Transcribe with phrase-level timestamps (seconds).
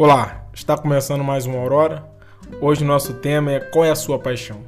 [0.00, 2.08] Olá, está começando mais uma Aurora.
[2.60, 4.62] Hoje o nosso tema é qual é a sua paixão.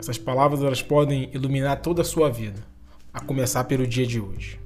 [0.00, 2.58] Essas palavras elas podem iluminar toda a sua vida,
[3.14, 4.58] a começar pelo dia de hoje.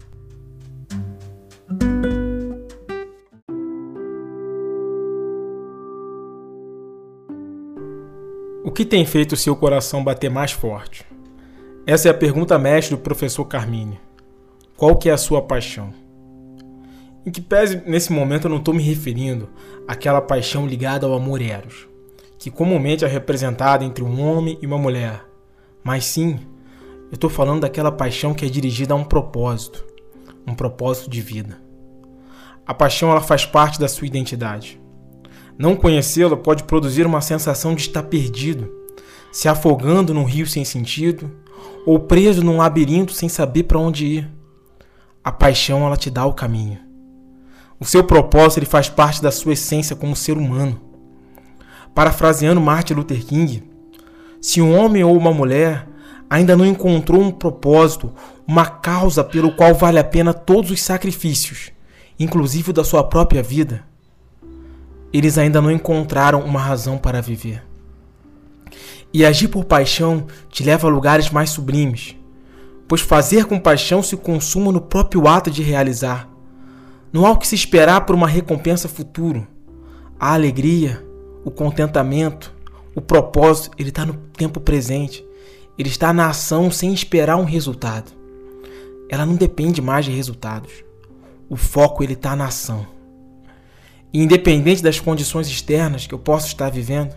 [8.65, 11.05] O que tem feito o seu coração bater mais forte?
[11.87, 14.01] Essa é a pergunta mestre do professor Carmine.
[14.75, 16.06] Qual que é a sua paixão?
[17.27, 19.49] Em que pese nesse momento eu não estou me referindo
[19.89, 21.89] àquela paixão ligada ao amor eros,
[22.39, 25.25] que comumente é representada entre um homem e uma mulher,
[25.83, 26.39] mas sim,
[27.11, 29.85] eu estou falando daquela paixão que é dirigida a um propósito,
[30.47, 31.61] um propósito de vida.
[32.65, 34.81] A paixão ela faz parte da sua identidade.
[35.59, 38.73] Não conhecê-la pode produzir uma sensação de estar perdido,
[39.33, 41.29] se afogando num rio sem sentido
[41.85, 44.33] ou preso num labirinto sem saber para onde ir.
[45.25, 46.86] A paixão ela te dá o caminho.
[47.79, 50.81] O seu propósito ele faz parte da sua essência como ser humano.
[51.95, 53.63] Parafraseando Martin Luther King,
[54.41, 55.87] se um homem ou uma mulher
[56.29, 58.13] ainda não encontrou um propósito,
[58.47, 61.71] uma causa pelo qual vale a pena todos os sacrifícios,
[62.19, 63.85] inclusive o da sua própria vida,
[65.13, 67.63] eles ainda não encontraram uma razão para viver.
[69.13, 72.17] E agir por paixão te leva a lugares mais sublimes,
[72.89, 76.29] pois fazer com paixão se consuma no próprio ato de realizar.
[77.17, 79.49] Não há o que se esperar por uma recompensa futuro.
[80.21, 81.03] A alegria,
[81.47, 82.55] o contentamento,
[82.95, 85.25] o propósito, ele está no tempo presente.
[85.79, 88.13] Ele está na ação sem esperar um resultado.
[89.09, 90.85] Ela não depende mais de resultados.
[91.49, 92.87] O foco ele está na ação.
[94.13, 97.17] E independente das condições externas que eu possa estar vivendo,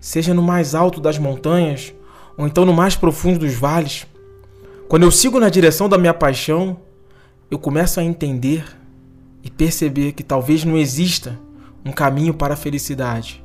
[0.00, 1.92] seja no mais alto das montanhas
[2.38, 4.06] ou então no mais profundo dos vales,
[4.88, 6.76] quando eu sigo na direção da minha paixão,
[7.50, 8.64] eu começo a entender
[9.46, 11.38] e perceber que talvez não exista
[11.84, 13.44] um caminho para a felicidade,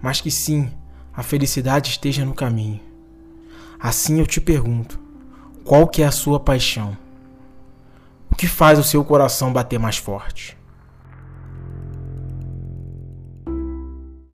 [0.00, 0.70] mas que sim,
[1.12, 2.80] a felicidade esteja no caminho.
[3.78, 4.98] Assim eu te pergunto,
[5.62, 6.96] qual que é a sua paixão?
[8.32, 10.56] O que faz o seu coração bater mais forte?